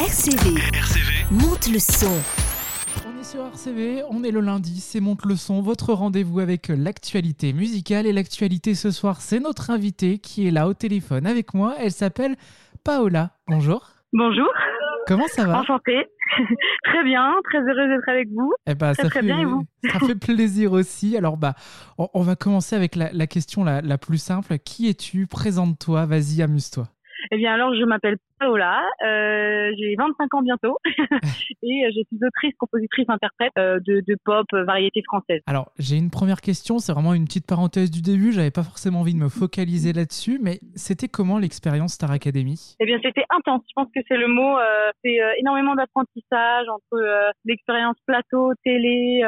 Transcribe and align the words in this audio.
RCV. 0.00 0.58
RCV. 0.72 1.12
Monte 1.30 1.68
le 1.70 1.78
son. 1.78 2.10
On 3.06 3.20
est 3.20 3.22
sur 3.22 3.44
RCV, 3.44 4.02
on 4.08 4.24
est 4.24 4.30
le 4.30 4.40
lundi, 4.40 4.80
c'est 4.80 4.98
Monte 4.98 5.26
le 5.26 5.36
son, 5.36 5.60
votre 5.60 5.92
rendez-vous 5.92 6.40
avec 6.40 6.68
l'actualité 6.68 7.52
musicale. 7.52 8.06
Et 8.06 8.12
l'actualité 8.14 8.74
ce 8.74 8.92
soir, 8.92 9.20
c'est 9.20 9.40
notre 9.40 9.68
invitée 9.68 10.16
qui 10.16 10.48
est 10.48 10.50
là 10.50 10.68
au 10.68 10.72
téléphone 10.72 11.26
avec 11.26 11.52
moi. 11.52 11.74
Elle 11.78 11.92
s'appelle 11.92 12.36
Paola. 12.82 13.32
Bonjour. 13.46 13.90
Bonjour, 14.14 14.48
Comment 15.06 15.26
ça 15.28 15.44
va? 15.44 15.60
Enchantée. 15.60 16.06
très 16.84 17.04
bien, 17.04 17.34
très 17.44 17.58
heureuse 17.58 17.88
d'être 17.90 18.08
avec 18.08 18.28
vous. 18.30 18.54
Eh 18.66 18.74
ben, 18.74 18.94
Très, 18.94 19.02
ça, 19.02 19.08
très 19.10 19.20
fait, 19.20 19.26
bien, 19.26 19.40
et 19.40 19.44
vous? 19.44 19.66
ça 19.92 19.98
fait 19.98 20.14
plaisir 20.14 20.72
aussi. 20.72 21.14
Alors, 21.14 21.36
bah, 21.36 21.54
on, 21.98 22.08
on 22.14 22.22
va 22.22 22.36
commencer 22.36 22.74
avec 22.74 22.96
la, 22.96 23.12
la 23.12 23.26
question 23.26 23.64
la, 23.64 23.82
la 23.82 23.98
plus 23.98 24.18
simple. 24.18 24.58
Qui 24.58 24.88
es-tu? 24.88 25.26
Présente-toi, 25.26 26.06
vas-y, 26.06 26.40
amuse-toi. 26.40 26.88
Eh 27.32 27.36
bien 27.36 27.54
alors, 27.54 27.74
je 27.74 27.84
m'appelle 27.84 28.16
Paola, 28.38 28.82
euh, 29.06 29.70
j'ai 29.78 29.94
25 29.96 30.34
ans 30.34 30.42
bientôt 30.42 30.78
et 31.62 31.84
euh, 31.84 31.90
je 31.94 32.02
suis 32.06 32.18
autrice, 32.26 32.54
compositrice, 32.58 33.04
interprète 33.08 33.52
euh, 33.58 33.78
de, 33.86 34.02
de 34.06 34.16
pop, 34.24 34.46
euh, 34.52 34.64
variété 34.64 35.02
française. 35.06 35.40
Alors, 35.46 35.70
j'ai 35.78 35.96
une 35.96 36.10
première 36.10 36.40
question, 36.40 36.78
c'est 36.78 36.92
vraiment 36.92 37.14
une 37.14 37.26
petite 37.26 37.46
parenthèse 37.46 37.90
du 37.90 38.02
début. 38.02 38.32
J'avais 38.32 38.50
pas 38.50 38.62
forcément 38.64 39.00
envie 39.00 39.14
de 39.14 39.18
me 39.20 39.28
focaliser 39.28 39.92
là-dessus, 39.92 40.38
mais 40.42 40.58
c'était 40.74 41.08
comment 41.08 41.38
l'expérience 41.38 41.92
Star 41.92 42.10
Academy? 42.10 42.76
Eh 42.80 42.86
bien, 42.86 42.98
c'était 43.02 43.24
intense. 43.30 43.62
Je 43.68 43.72
pense 43.76 43.88
que 43.94 44.00
c'est 44.08 44.16
le 44.16 44.26
mot. 44.28 44.58
euh, 44.58 44.90
c'est 45.04 45.20
euh, 45.22 45.30
énormément 45.38 45.74
d'apprentissage 45.74 46.66
entre 46.68 46.94
euh, 47.00 47.30
l'expérience 47.44 47.96
plateau, 48.06 48.52
télé, 48.64 49.20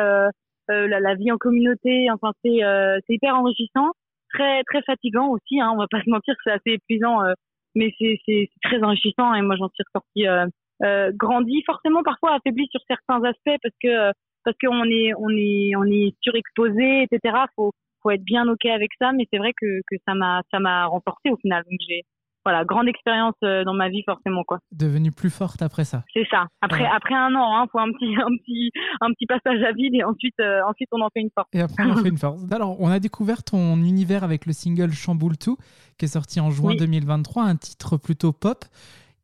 la, 0.68 1.00
la 1.00 1.14
vie 1.14 1.30
en 1.30 1.36
communauté. 1.36 2.06
Enfin, 2.10 2.32
c'est 2.44 2.64
euh, 2.64 2.98
c'est 3.06 3.14
hyper 3.14 3.34
enrichissant, 3.36 3.90
très 4.32 4.62
très 4.64 4.82
fatigant 4.82 5.28
aussi. 5.28 5.60
Hein, 5.60 5.70
on 5.74 5.76
va 5.78 5.86
pas 5.90 6.02
se 6.02 6.10
mentir, 6.10 6.34
c'est 6.44 6.50
assez 6.52 6.70
épuisant, 6.72 7.22
euh, 7.24 7.34
mais 7.74 7.92
c'est 7.98 8.50
très 8.62 8.82
enrichissant. 8.82 9.34
Et 9.34 9.42
moi, 9.42 9.56
j'en 9.56 9.68
suis 9.68 9.84
ressortie 9.86 10.26
euh, 10.26 10.46
euh, 10.84 11.12
grandi, 11.14 11.62
forcément 11.64 12.02
parfois 12.02 12.34
affaibli 12.34 12.66
sur 12.70 12.80
certains 12.88 13.22
aspects 13.24 13.58
parce 13.62 13.74
que 13.82 14.12
parce 14.44 14.56
qu'on 14.62 14.84
est 14.84 15.12
on 15.16 15.30
est 15.30 15.76
on 15.76 15.84
est 15.84 16.14
surexposé, 16.20 17.04
etc. 17.04 17.44
Faut 17.56 17.72
faut 18.02 18.10
être 18.10 18.24
bien 18.24 18.48
ok 18.48 18.64
avec 18.66 18.90
ça, 18.98 19.12
mais 19.12 19.26
c'est 19.32 19.38
vrai 19.38 19.52
que 19.60 19.80
que 19.88 19.96
ça 20.06 20.14
m'a 20.14 20.42
ça 20.50 20.58
m'a 20.58 20.86
renforcé 20.86 21.30
au 21.30 21.36
final. 21.36 21.62
Donc 21.70 21.78
j'ai 21.88 22.02
voilà 22.44 22.64
grande 22.64 22.88
expérience 22.88 23.34
euh, 23.44 23.64
dans 23.64 23.74
ma 23.74 23.88
vie 23.88 24.02
forcément 24.04 24.42
quoi. 24.44 24.58
Devenue 24.72 25.10
plus 25.12 25.30
forte 25.30 25.62
après 25.62 25.84
ça 25.84 26.04
C'est 26.12 26.26
ça. 26.30 26.46
Après 26.60 26.82
Ouais. 26.82 26.88
après 26.94 27.14
un 27.14 27.34
an, 27.34 27.56
hein, 27.56 27.66
faut 27.70 27.78
un 27.78 27.90
petit 27.92 28.14
un 28.20 28.30
petit 28.36 28.70
un 29.00 29.10
petit 29.12 29.26
passage 29.26 29.62
à 29.62 29.72
vide 29.72 29.94
et 29.94 30.04
ensuite 30.04 30.34
euh, 30.40 30.60
ensuite 30.68 30.88
on 30.92 31.00
en 31.00 31.08
fait 31.14 31.20
une 31.20 31.30
force. 31.34 31.48
Et 31.52 31.60
après, 31.60 31.84
on 31.84 31.90
en 31.92 31.96
fait 31.96 32.08
une 32.08 32.18
force. 32.18 32.40
Alors, 32.52 32.80
on 32.80 32.88
a 32.88 32.98
découvert 32.98 33.42
ton 33.44 33.76
univers 33.76 34.24
avec 34.24 34.46
le 34.46 34.52
single 34.52 34.90
Chamboule 34.92 35.36
Tout, 35.38 35.56
qui 35.98 36.06
est 36.06 36.08
sorti 36.08 36.40
en 36.40 36.50
juin 36.50 36.70
Oui. 36.70 36.76
2023, 36.78 37.44
un 37.44 37.56
titre 37.56 37.96
plutôt 37.96 38.32
pop. 38.32 38.64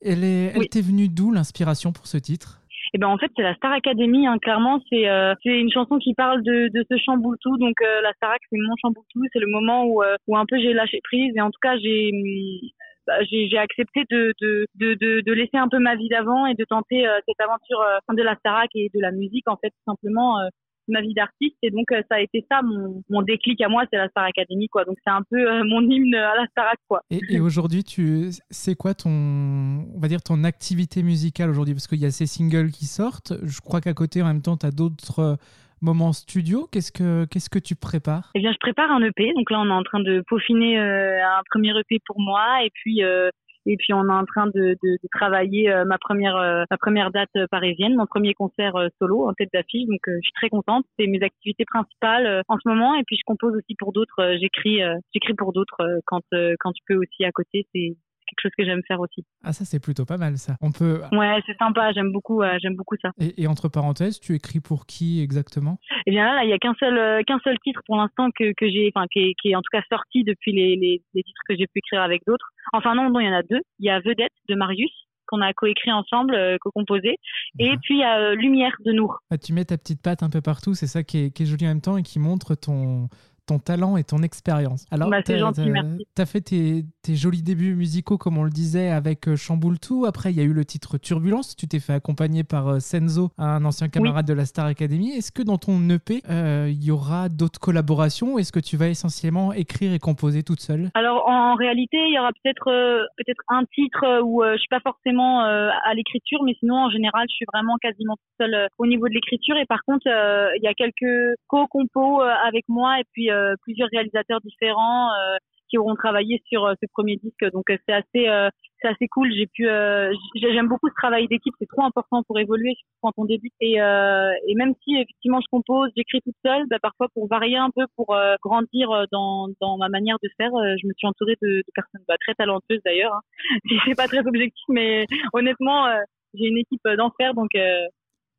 Elle 0.05 0.23
est, 0.25 0.53
elle 0.55 0.69
t'est 0.69 0.81
venue 0.81 1.09
d'où 1.09 1.33
l'inspiration 1.33 1.93
pour 1.93 2.07
ce 2.07 2.19
titre? 2.19 2.61
Et 2.95 2.99
ben 2.99 3.09
en 3.09 3.19
fait 3.19 3.31
c'est 3.37 3.43
la 3.43 3.55
Star 3.57 3.73
Academy. 3.73 4.27
Hein, 4.27 4.39
clairement 4.41 4.81
c'est 4.89 5.09
euh, 5.09 5.35
c'est 5.43 5.59
une 5.61 5.71
chanson 5.71 5.99
qui 5.99 6.15
parle 6.15 6.43
de 6.43 6.69
de 6.73 6.85
ce 6.91 6.97
chamboule 7.05 7.37
tout. 7.43 7.57
Donc 7.59 7.75
euh, 7.83 8.01
la 8.03 8.13
Starac 8.15 8.41
c'est 8.49 8.57
mon 8.59 8.75
chamboule 8.81 9.05
tout. 9.13 9.23
C'est 9.33 9.41
le 9.41 9.47
moment 9.51 9.85
où 9.85 10.03
euh, 10.03 10.17
où 10.27 10.37
un 10.39 10.45
peu 10.49 10.57
j'ai 10.59 10.73
lâché 10.73 11.01
prise 11.05 11.33
et 11.37 11.41
en 11.43 11.51
tout 11.51 11.59
cas 11.61 11.77
j'ai 11.77 12.11
hum, 12.15 12.69
bah, 13.09 13.15
j'ai 13.31 13.57
accepté 13.57 14.05
de, 14.11 14.35
de, 14.39 14.67
de, 14.75 15.23
de, 15.23 15.33
laisser 15.33 15.57
un 15.57 15.69
peu 15.69 15.79
ma 15.79 15.97
vie 15.97 16.11
d'avant 16.11 16.45
et 16.45 16.55
de 16.55 16.65
tenter 16.65 17.09
euh, 17.09 17.19
cette 17.27 17.41
aventure 17.41 17.81
euh, 17.81 18.15
de 18.15 18.23
la 18.23 18.37
Starac 18.37 18.69
et 18.75 18.91
de 18.95 19.01
la 19.01 19.13
musique 19.13 19.49
en 19.49 19.57
fait 19.57 19.71
tout 19.71 19.91
simplement 19.91 20.39
euh, 20.41 20.49
ma 20.89 21.01
vie 21.01 21.15
d'artiste. 21.15 21.57
Et 21.63 21.71
donc 21.71 21.87
ça 21.91 22.17
a 22.17 22.21
été 22.21 22.45
ça 22.51 22.61
mon, 22.61 23.03
mon 23.09 23.23
déclic 23.23 23.63
à 23.63 23.71
moi 23.71 23.85
c'est 23.91 23.97
la 23.97 24.11
Star 24.11 24.25
Academy 24.25 24.69
quoi. 24.69 24.85
Donc 24.85 24.99
c'est 25.03 25.11
un 25.11 25.23
peu 25.31 25.63
mon 25.63 25.81
hymne 25.81 26.15
à 26.17 26.37
la 26.37 26.47
Starac 26.49 26.79
quoi. 26.87 27.01
Et, 27.09 27.21
et 27.31 27.41
aujourd'hui, 27.41 27.83
tu, 27.83 28.29
c'est 28.51 28.75
quoi 28.75 28.93
ton, 28.93 29.09
on 29.09 29.99
va 29.99 30.09
dire 30.09 30.23
ton 30.23 30.45
activité 30.45 31.03
musicale 31.03 31.49
aujourd'hui? 31.49 31.73
Parce 31.73 31.87
qu'il 31.87 32.01
y 32.01 32.07
a 32.07 32.11
ces 32.11 32.27
singles 32.27 32.73
qui 32.73 32.85
sortent. 32.85 33.33
Je 33.43 33.61
crois 33.63 33.81
qu'à 33.81 33.95
côté, 33.95 34.21
en 34.21 34.27
même 34.27 34.43
temps, 34.43 34.59
tu 34.59 34.67
as 34.67 34.71
d'autres 34.71 35.39
moments 35.81 36.13
studio. 36.13 36.69
Qu'est-ce 36.71 36.93
que, 36.93 37.25
qu'est-ce 37.27 37.51
que 37.51 37.59
tu 37.59 37.75
prépares? 37.75 38.31
Eh 38.35 38.41
bien, 38.41 38.53
je 38.53 38.59
prépare 38.59 38.91
un 38.91 39.03
EP. 39.03 39.33
Donc 39.35 39.51
là, 39.51 39.61
on 39.61 39.67
est 39.67 39.73
en 39.73 39.83
train 39.83 40.01
de 40.01 40.23
peaufiner 40.29 40.79
euh, 40.79 41.25
un 41.25 41.43
premier 41.51 41.71
EP 41.79 41.99
pour 42.07 42.21
moi, 42.21 42.65
et 42.65 42.71
puis 42.75 43.03
euh, 43.03 43.31
et 43.67 43.77
puis 43.77 43.93
on 43.93 44.09
est 44.09 44.13
en 44.13 44.25
train 44.25 44.47
de, 44.47 44.77
de, 44.83 44.91
de 45.03 45.09
travailler 45.13 45.71
euh, 45.71 45.85
ma 45.85 45.99
première 45.99 46.37
euh, 46.37 46.65
ma 46.71 46.77
première 46.79 47.11
date 47.11 47.31
parisienne, 47.51 47.97
mon 47.97 48.07
premier 48.07 48.33
concert 48.35 48.77
euh, 48.77 48.89
solo 48.99 49.29
en 49.29 49.35
tête 49.35 49.51
d'affiche. 49.53 49.87
Donc 49.87 50.01
euh, 50.09 50.17
je 50.17 50.27
suis 50.27 50.33
très 50.35 50.49
contente. 50.49 50.85
C'est 50.99 51.07
mes 51.07 51.23
activités 51.23 51.65
principales 51.67 52.43
en 52.49 52.57
ce 52.59 52.69
moment, 52.69 52.95
et 52.95 53.03
puis 53.07 53.17
je 53.17 53.25
compose 53.27 53.55
aussi 53.57 53.75
pour 53.79 53.93
d'autres. 53.93 54.37
J'écris 54.41 54.81
j'écris 55.13 55.35
pour 55.35 55.53
d'autres 55.53 56.01
quand 56.07 56.23
quand 56.33 56.73
je 56.75 56.83
peux 56.87 56.97
aussi 56.97 57.25
à 57.25 57.33
côté. 57.33 57.67
C'est 57.75 57.97
quelque 58.29 58.43
chose 58.43 58.53
que 58.57 58.65
j'aime 58.65 58.83
faire 58.87 59.01
aussi. 59.01 59.25
Ah, 59.45 59.53
ça, 59.53 59.65
c'est 59.65 59.81
plutôt 59.81 60.05
pas 60.05 60.17
mal, 60.19 60.37
ça. 60.39 60.57
On 60.61 60.71
peut. 60.73 61.01
Ouais, 61.13 61.41
c'est 61.47 61.57
sympa. 61.59 61.93
J'aime 61.93 62.13
beaucoup 62.13 62.43
euh, 62.43 62.57
j'aime 62.61 62.77
beaucoup 62.77 62.97
ça. 63.01 63.11
Et, 63.19 63.43
et 63.43 63.47
entre 63.47 63.69
parenthèses, 63.69 64.21
tu 64.21 64.35
écris 64.35 64.61
pour 64.61 64.87
qui 64.87 65.21
exactement? 65.23 65.79
Eh 66.07 66.11
bien 66.11 66.25
là, 66.35 66.45
il 66.45 66.51
y 66.51 66.53
a 66.53 66.59
qu'un 66.59 66.75
seul 66.79 66.97
euh, 66.99 67.23
qu'un 67.27 67.39
seul 67.45 67.57
titre 67.65 67.81
pour 67.87 67.97
l'instant 67.97 68.29
que 68.37 68.53
que 68.57 68.69
j'ai, 68.69 68.91
enfin 68.95 69.07
qui 69.13 69.21
est, 69.21 69.35
qui 69.41 69.51
est 69.51 69.55
en 69.57 69.61
tout 69.63 69.71
cas 69.73 69.83
sorti 69.91 70.25
depuis 70.25 70.53
les 70.53 70.77
les, 70.77 71.03
les 71.15 71.23
titres 71.23 71.43
que 71.49 71.57
j'ai 71.57 71.67
pu 71.67 71.79
écrire 71.79 72.03
avec 72.03 72.23
d'autres. 72.27 72.49
Enfin 72.73 72.95
non, 72.95 73.11
non, 73.11 73.21
il 73.21 73.27
y 73.27 73.31
en 73.31 73.35
a 73.35 73.43
deux. 73.43 73.61
Il 73.79 73.87
y 73.87 73.91
a 73.91 74.01
Vedette 74.01 74.33
de 74.49 74.55
Marius 74.55 74.91
qu'on 75.31 75.43
a 75.43 75.53
coécrit 75.53 75.93
ensemble, 75.93 76.35
euh, 76.35 76.57
co-composé, 76.59 77.17
et 77.59 77.71
Mhm. 77.73 77.79
puis 77.83 77.97
il 77.97 78.01
y 78.01 78.03
a 78.03 78.19
euh, 78.19 78.35
Lumière 78.35 78.75
de 78.87 78.93
Nour. 78.93 79.19
Ah, 79.31 79.37
tu 79.37 79.53
mets 79.53 79.67
ta 79.67 79.77
petite 79.77 80.01
patte 80.01 80.23
un 80.23 80.31
peu 80.31 80.41
partout, 80.41 80.73
c'est 80.73 80.87
ça 80.87 81.03
qui 81.03 81.19
est, 81.27 81.31
qui 81.31 81.43
est 81.43 81.47
joli 81.47 81.67
en 81.67 81.69
même 81.69 81.83
temps 81.83 81.99
et 81.99 82.03
qui 82.03 82.19
montre 82.19 82.55
ton, 82.55 83.09
ton 83.49 83.59
talent 83.59 83.97
et 83.97 84.05
ton 84.05 84.19
expérience. 84.23 84.85
Alors, 84.91 85.09
Bah, 85.11 85.21
merci. 85.27 86.07
t'as 86.15 86.27
fait 86.27 86.41
tes, 86.43 86.85
tes 87.03 87.15
jolis 87.17 87.43
débuts 87.43 87.75
musicaux, 87.75 88.19
comme 88.19 88.37
on 88.39 88.45
le 88.45 88.51
disait, 88.51 88.91
avec 88.91 89.27
euh, 89.27 89.37
Chamboule 89.37 89.79
Tout. 89.79 90.05
Après, 90.07 90.31
il 90.31 90.37
y 90.37 90.41
a 90.41 90.45
eu 90.45 90.53
le 90.53 90.65
titre 90.65 90.99
Turbulence. 90.99 91.57
Tu 91.57 91.67
t'es 91.67 91.81
fait 91.81 91.95
accompagner 91.95 92.45
par 92.45 92.69
euh, 92.69 92.79
Senzo, 92.81 93.31
un 93.39 93.65
ancien 93.65 93.89
camarade 93.89 94.27
de 94.27 94.35
la 94.35 94.45
Star 94.45 94.67
Academy. 94.67 95.11
Est-ce 95.17 95.33
que 95.33 95.43
dans 95.43 95.57
ton 95.57 95.89
EP, 95.89 96.23
euh, 96.29 96.69
il 96.71 96.85
y 96.85 96.91
aura 96.91 97.29
d'autres 97.31 97.59
collaborations 97.59 98.35
ou 98.35 98.39
est-ce 98.39 98.53
que 98.53 98.61
tu 98.61 98.77
vas 98.77 98.89
essentiellement 98.89 99.53
écrire 99.55 99.93
et 99.95 99.99
composer 99.99 100.43
toute 100.43 100.61
seule? 100.61 100.91
Alors 100.95 101.27
en, 101.27 101.53
en 101.53 101.55
réalité, 101.55 101.97
il 101.97 102.15
y 102.15 102.19
aura 102.19 102.31
peut-être 102.43 102.69
euh, 102.69 103.03
peut-être 103.17 103.41
un 103.49 103.65
titre 103.75 104.21
où 104.23 104.43
euh, 104.43 104.53
je 104.53 104.59
suis 104.59 104.69
pas 104.69 104.81
forcément 104.81 105.41
à 105.41 105.95
l'écriture, 105.95 106.43
mais 106.45 106.55
sinon 106.61 106.77
en 106.77 106.91
général, 106.91 107.25
je 107.31 107.35
suis 107.35 107.47
vraiment 107.53 107.77
quasiment 107.81 108.15
toute 108.17 108.47
seule 108.47 108.69
au 108.77 108.87
niveau 108.87 109.09
de 109.09 109.15
l'écriture. 109.15 109.57
Et 109.57 109.65
par 109.67 109.83
contre, 109.87 110.07
il 110.07 110.61
y 110.63 110.67
a 110.67 110.75
quelques 110.75 111.37
co-compos 111.47 112.21
avec 112.21 112.65
moi 112.69 113.01
et 113.01 113.05
puis 113.13 113.29
plusieurs 113.63 113.89
réalisateurs 113.93 114.41
différents 114.41 115.09
euh, 115.13 115.37
qui 115.69 115.79
auront 115.79 115.95
travaillé 115.95 116.43
sur 116.47 116.65
euh, 116.65 116.75
ce 116.83 116.87
premier 116.93 117.17
disque. 117.17 117.45
Donc 117.53 117.71
euh, 117.71 117.77
c'est 117.87 117.95
assez 117.95 118.29
euh, 118.29 118.49
c'est 118.81 118.89
assez 118.89 119.09
cool. 119.09 119.31
J'ai 119.33 119.47
pu 119.47 119.69
euh, 119.69 120.13
j'ai- 120.35 120.53
j'aime 120.53 120.69
beaucoup 120.69 120.89
ce 120.89 120.95
travail 120.95 121.29
d'équipe. 121.29 121.55
C'est 121.61 121.69
trop 121.69 121.83
important 121.85 122.23
pour 122.25 122.39
évoluer 122.39 122.75
quand 123.03 123.13
on 123.17 123.25
débute. 123.25 123.53
Et 123.61 123.81
euh, 123.81 124.31
et 124.47 124.55
même 124.55 124.75
si 124.83 124.97
effectivement 124.97 125.41
je 125.41 125.49
compose, 125.51 125.91
j'écris 125.97 126.21
toute 126.23 126.37
seule, 126.45 126.65
bah, 126.69 126.79
parfois 126.81 127.09
pour 127.15 127.29
varier 127.29 127.57
un 127.57 127.71
peu, 127.71 127.85
pour 127.97 128.15
euh, 128.15 128.37
grandir 128.43 128.91
euh, 128.91 129.05
dans 129.13 129.49
dans 129.61 129.77
ma 129.79 129.89
manière 129.89 130.17
de 130.23 130.29
faire, 130.37 130.55
euh, 130.55 130.75
je 130.81 130.87
me 130.87 130.93
suis 130.97 131.07
entourée 131.07 131.37
de, 131.43 131.63
personnes 131.75 132.03
bah, 132.09 132.17
très 132.21 132.35
talentueuses 132.35 132.81
d'ailleurs. 132.85 133.15
Hein. 133.15 133.21
c'est 133.87 133.97
pas 133.97 134.07
très 134.09 134.27
objectif, 134.27 134.65
mais 134.69 135.07
honnêtement, 135.33 135.87
euh, 135.87 135.99
j'ai 136.35 136.47
une 136.47 136.59
équipe 136.59 136.81
euh, 136.87 136.97
d'enfer, 136.97 137.35
donc 137.35 137.55
euh, 137.57 137.87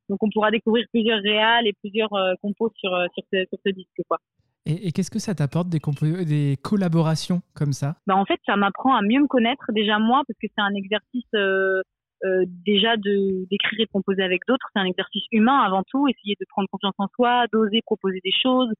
donc 0.09 0.18
on 0.24 0.30
pourra 0.34 0.50
découvrir 0.52 0.86
plusieurs 0.92 1.22
réals 1.22 1.68
et 1.68 1.74
plusieurs 1.82 2.12
euh, 2.14 2.34
compos 2.42 2.72
sur 2.78 2.94
euh, 2.94 3.06
sur 3.14 3.24
ce, 3.32 3.46
sur 3.50 3.59
ce 3.66 3.72
disque 3.72 4.02
quoi. 4.08 4.18
Et, 4.66 4.92
qu'est-ce 4.92 5.12
que 5.12 5.20
ça 5.20 5.34
t'apporte 5.36 5.70
des, 5.70 6.58
collaborations 6.62 7.42
comme 7.56 7.74
ça? 7.74 7.96
Bah 8.08 8.16
en 8.16 8.25
fait 8.25 8.40
ça 8.46 8.56
m'apprend 8.56 8.96
à 8.96 9.02
mieux 9.02 9.22
me 9.22 9.28
connaître 9.28 9.72
déjà 9.74 10.00
moi 10.00 10.22
parce 10.28 10.38
que 10.40 10.47
c'est 10.47 10.62
un 10.62 10.75
exercice 10.75 11.25
euh, 11.34 11.81
euh, 12.25 12.46
déjà 12.66 12.97
d'écrire 12.97 13.80
et 13.80 13.86
de 13.86 13.92
composer 13.92 14.22
avec 14.22 14.42
d'autres. 14.47 14.68
C'est 14.74 14.80
un 14.80 14.86
exercice 14.86 15.24
humain 15.31 15.59
avant 15.59 15.84
tout 15.90 16.08
essayer 16.08 16.36
de 16.40 16.46
prendre 16.50 16.68
confiance 16.72 16.96
en 16.97 17.08
soi 17.16 17.46
d'oser 17.52 17.81
proposer 17.81 18.20
des 18.24 18.34
choses 18.44 18.72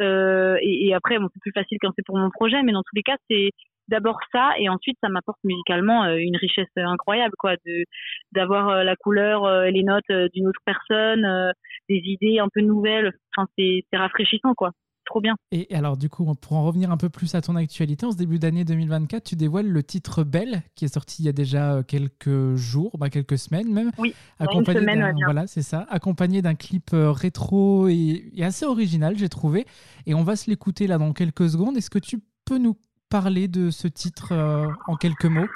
euh, 0.00 0.56
et, 0.60 0.94
après 0.94 1.16
c'est 1.16 1.40
plus 1.40 1.52
facile 1.52 1.78
quand 1.80 1.90
c'est 1.96 2.04
pour 2.04 2.18
mon 2.18 2.30
projet 2.30 2.62
mais 2.62 2.72
dans 2.72 2.82
tous 2.82 2.94
les 2.94 3.02
cas 3.02 3.16
c'est 3.30 3.50
d'abord 3.88 4.18
ça 4.30 4.52
et 4.58 4.68
ensuite 4.68 4.96
ça 5.02 5.08
m'apporte 5.08 5.40
musicalement 5.44 6.06
une 6.14 6.36
richesse 6.36 6.68
incroyable 6.76 7.34
quoi 7.38 7.54
d'avoir 8.32 8.84
la 8.84 8.96
couleur 8.96 9.64
et 9.64 9.72
les 9.72 9.82
notes 9.82 10.12
d'une 10.32 10.46
autre 10.46 10.60
personne 10.64 11.52
des 11.88 12.00
idées 12.04 12.38
un 12.38 12.48
peu 12.48 12.60
nouvelles. 12.60 13.12
Enfin 13.36 13.48
c'est 13.58 13.84
rafraîchissant 13.92 14.54
quoi 14.54 14.72
trop 15.12 15.20
bien 15.20 15.36
Et 15.50 15.74
alors, 15.74 15.98
du 15.98 16.08
coup, 16.08 16.24
pour 16.40 16.56
en 16.56 16.64
revenir 16.64 16.90
un 16.90 16.96
peu 16.96 17.10
plus 17.10 17.34
à 17.34 17.42
ton 17.42 17.54
actualité, 17.54 18.06
en 18.06 18.12
ce 18.12 18.16
début 18.16 18.38
d'année 18.38 18.64
2024, 18.64 19.22
tu 19.22 19.36
dévoiles 19.36 19.68
le 19.68 19.82
titre 19.82 20.24
Belle, 20.24 20.62
qui 20.74 20.86
est 20.86 20.94
sorti 20.94 21.22
il 21.22 21.26
y 21.26 21.28
a 21.28 21.32
déjà 21.32 21.74
euh, 21.74 21.82
quelques 21.82 22.54
jours, 22.54 22.96
bah, 22.96 23.10
quelques 23.10 23.36
semaines 23.36 23.70
même. 23.70 23.90
Oui, 23.98 24.14
accompagné 24.38 24.80
semaine, 24.80 25.14
voilà, 25.24 25.46
c'est 25.46 25.60
ça, 25.60 25.86
accompagné 25.90 26.40
d'un 26.40 26.54
clip 26.54 26.94
euh, 26.94 27.12
rétro 27.12 27.88
et, 27.88 28.30
et 28.34 28.42
assez 28.42 28.64
original, 28.64 29.18
j'ai 29.18 29.28
trouvé. 29.28 29.66
Et 30.06 30.14
on 30.14 30.24
va 30.24 30.34
se 30.34 30.48
l'écouter 30.48 30.86
là 30.86 30.96
dans 30.96 31.12
quelques 31.12 31.50
secondes. 31.50 31.76
Est-ce 31.76 31.90
que 31.90 31.98
tu 31.98 32.22
peux 32.46 32.56
nous 32.56 32.78
parler 33.10 33.48
de 33.48 33.68
ce 33.68 33.88
titre 33.88 34.32
euh, 34.32 34.66
en 34.86 34.96
quelques 34.96 35.26
mots? 35.26 35.46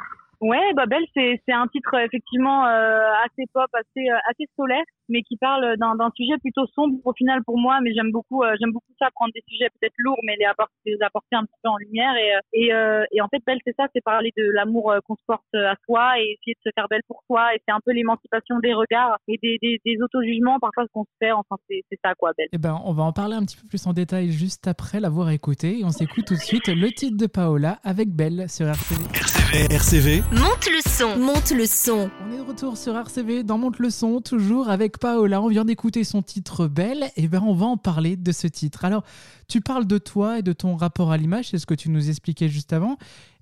Ouais, 0.41 0.73
bah 0.75 0.87
Belle, 0.87 1.07
c'est 1.15 1.41
c'est 1.47 1.55
un 1.55 1.67
titre 1.69 1.95
effectivement 1.95 2.67
euh, 2.67 3.11
assez 3.25 3.45
pop, 3.53 3.69
assez 3.73 4.09
euh, 4.11 4.19
assez 4.31 4.45
solaire, 4.57 4.85
mais 5.09 5.23
qui 5.23 5.37
parle 5.37 5.77
d'un 5.79 5.97
d'un 5.97 6.11
sujet 6.15 6.37
plutôt 6.39 6.67
sombre 6.75 6.99
au 7.05 7.13
final 7.15 7.43
pour 7.45 7.59
moi. 7.59 7.81
Mais 7.83 7.95
j'aime 7.95 8.11
beaucoup 8.13 8.43
euh, 8.43 8.55
j'aime 8.61 8.73
beaucoup 8.73 8.93
ça, 8.99 9.09
prendre 9.15 9.33
des 9.35 9.43
sujets 9.49 9.69
peut-être 9.81 9.95
lourds, 9.99 10.19
mais 10.25 10.37
les 10.39 10.45
apporter 10.45 10.75
les 10.85 11.03
apporter 11.03 11.37
un 11.37 11.45
petit 11.45 11.59
peu 11.63 11.71
en 11.71 11.77
lumière. 11.79 12.15
Et 12.17 12.33
et, 12.53 12.73
et 13.13 13.21
en 13.21 13.29
fait, 13.29 13.43
Belle, 13.47 13.61
c'est 13.65 13.75
ça, 13.77 13.87
c'est 13.95 14.03
parler 14.03 14.33
de 14.37 14.45
l'amour 14.53 14.95
qu'on 15.07 15.17
se 15.17 15.25
porte 15.27 15.55
à 15.55 15.75
soi 15.85 16.19
et 16.21 16.37
essayer 16.39 16.55
de 16.55 16.71
se 16.71 16.71
faire 16.75 16.89
belle 16.89 17.03
pour 17.07 17.23
soi. 17.27 17.55
Et 17.55 17.61
c'est 17.67 17.73
un 17.73 17.81
peu 17.85 17.93
l'émancipation 17.93 18.59
des 18.59 18.75
regards 18.75 19.17
et 19.29 19.39
des 19.43 19.59
des, 19.63 19.81
des 19.85 20.03
auto-jugements 20.03 20.59
parfois 20.59 20.85
qu'on 20.93 21.05
se 21.05 21.17
fait. 21.19 21.33
Enfin, 21.33 21.57
c'est 21.69 21.83
c'est 21.91 21.99
ça 22.05 22.15
quoi, 22.15 22.33
Belle. 22.37 22.49
Eh 22.53 22.59
ben, 22.59 22.81
on 22.85 22.93
va 22.93 23.05
en 23.05 23.13
parler 23.13 23.37
un 23.37 23.43
petit 23.43 23.57
peu 23.57 23.69
plus 23.69 23.87
en 23.87 23.93
détail 23.93 24.31
juste 24.31 24.67
après 24.67 25.01
l'avoir 25.01 25.31
écouté. 25.31 25.81
Et 25.81 25.85
on 25.85 25.91
s'écoute 25.91 26.27
tout 26.27 26.35
de 26.35 26.41
suite 26.41 26.69
le 26.69 26.91
titre 26.91 27.17
de 27.17 27.27
Paola 27.27 27.79
avec 27.85 28.11
Belle 28.11 28.49
sur 28.49 28.67
RCV. 28.67 29.03
RCV. 29.15 29.75
RCV. 29.75 30.26
Monte 30.33 30.67
le 30.67 30.81
son, 30.81 31.17
monte 31.21 31.53
le 31.53 31.67
son. 31.67 32.11
On 32.27 32.33
est 32.33 32.39
de 32.39 32.43
retour 32.43 32.77
sur 32.77 32.97
RCV 32.97 33.45
dans 33.45 33.59
Monte 33.59 33.79
le 33.79 33.91
son, 33.91 34.21
toujours 34.21 34.71
avec 34.71 34.99
Paola. 34.99 35.41
On 35.41 35.47
vient 35.47 35.65
d'écouter 35.65 36.03
son 36.03 36.21
titre 36.21 36.67
Belle, 36.67 37.05
et 37.17 37.29
ben 37.29 37.41
on 37.47 37.55
va 37.55 37.67
en 37.67 37.77
parler 37.77 38.17
de 38.17 38.33
ce 38.33 38.49
titre. 38.49 38.85
Alors, 38.85 39.05
tu 39.49 39.61
parles 39.61 39.87
de 39.87 39.99
toi 39.99 40.41
et 40.41 40.43
de 40.43 40.53
ton 40.53 40.75
rapport 40.75 41.13
à 41.13 41.17
l'image, 41.17 41.51
c'est 41.51 41.59
ce 41.59 41.67
que 41.67 41.75
tu 41.75 41.91
nous 41.91 42.09
expliquais 42.09 42.49
juste 42.49 42.73
avant. 42.73 42.97